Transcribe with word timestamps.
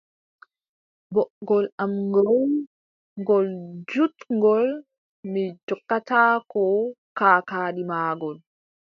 Ɓoggol 1.13 1.65
am 1.81 1.91
ngool, 2.09 2.49
ngol 3.21 3.47
juutngol, 3.89 4.65
Mi 5.31 5.43
jokkataako 5.67 6.61
kaakaadi 7.17 7.81
maagol. 7.89 8.37